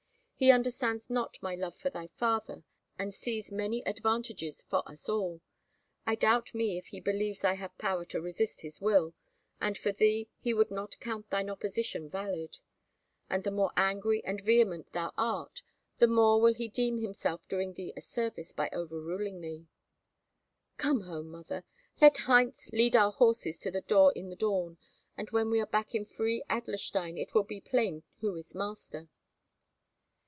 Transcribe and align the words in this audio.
He 0.35 0.49
understands 0.51 1.07
not 1.07 1.37
my 1.43 1.53
love 1.53 1.75
for 1.75 1.91
thy 1.91 2.07
father, 2.17 2.63
and 2.97 3.13
sees 3.13 3.51
many 3.51 3.85
advantages 3.85 4.63
for 4.63 4.81
us 4.89 5.07
all. 5.07 5.39
I 6.07 6.15
doubt 6.15 6.55
me 6.55 6.79
if 6.79 6.87
he 6.87 6.99
believes 6.99 7.43
I 7.43 7.53
have 7.53 7.77
power 7.77 8.05
to 8.05 8.19
resist 8.23 8.61
his 8.61 8.81
will, 8.81 9.13
and 9.61 9.77
for 9.77 9.91
thee, 9.91 10.29
he 10.39 10.55
would 10.55 10.71
not 10.71 10.99
count 10.99 11.29
thine 11.29 11.47
opposition 11.51 12.09
valid. 12.09 12.57
And 13.29 13.43
the 13.43 13.51
more 13.51 13.69
angry 13.77 14.25
and 14.25 14.41
vehement 14.41 14.93
thou 14.93 15.13
art, 15.15 15.61
the 15.99 16.07
more 16.07 16.41
will 16.41 16.55
he 16.55 16.67
deem 16.67 16.97
himself 16.97 17.47
doing 17.47 17.75
thee 17.75 17.93
a 17.95 18.01
service 18.01 18.51
by 18.51 18.67
overruling 18.73 19.41
thee." 19.41 19.67
"Come 20.77 21.01
home, 21.01 21.27
mother. 21.29 21.65
Let 22.01 22.17
Heinz 22.17 22.71
lead 22.73 22.95
our 22.95 23.11
horses 23.11 23.59
to 23.59 23.69
the 23.69 23.81
door 23.81 24.11
in 24.13 24.29
the 24.29 24.35
dawn, 24.35 24.79
and 25.15 25.29
when 25.29 25.51
we 25.51 25.59
are 25.61 25.67
back 25.67 25.93
in 25.93 26.03
free 26.03 26.43
Adlerstein 26.49 27.19
it 27.19 27.35
will 27.35 27.43
be 27.43 27.61
plain 27.61 28.01
who 28.21 28.35
is 28.35 28.55
master." 28.55 29.07